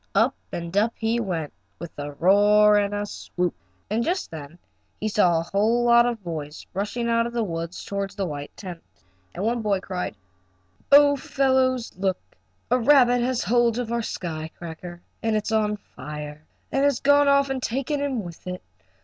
Up 0.15 0.33
and 0.51 0.75
up 0.75 0.93
he 0.97 1.19
went, 1.19 1.53
with 1.77 1.91
a 1.99 2.13
roar 2.13 2.75
and 2.75 2.91
a 2.91 3.05
swoop, 3.05 3.53
and 3.87 4.03
just 4.03 4.31
then 4.31 4.57
he 4.99 5.07
saw 5.07 5.37
a 5.39 5.43
whole 5.43 5.83
lot 5.83 6.07
of 6.07 6.23
boys 6.23 6.65
rushing 6.73 7.07
out 7.07 7.27
of 7.27 7.33
the 7.33 7.43
woods 7.43 7.85
toward 7.85 8.09
the 8.09 8.25
white 8.25 8.49
tent. 8.57 8.81
And 9.35 9.43
one 9.45 9.61
boy 9.61 9.79
cried: 9.79 10.15
"Oh, 10.91 11.15
fellows, 11.15 11.95
look! 11.97 12.17
A 12.71 12.79
rabbit 12.79 13.21
has 13.21 13.43
hold 13.43 13.77
of 13.77 13.91
our 13.91 14.01
sky 14.01 14.49
cracker 14.57 15.03
and 15.21 15.35
it's 15.35 15.51
on 15.51 15.77
fire 15.77 16.47
and 16.71 16.83
has 16.83 16.99
gone 16.99 17.27
off 17.27 17.51
and 17.51 17.61
taken 17.61 17.99
him 18.01 18.23
with 18.23 18.47
it! 18.47 18.63